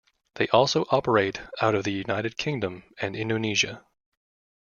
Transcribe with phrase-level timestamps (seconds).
[0.33, 3.85] They also operate out of the United Kingdom and Indonesia.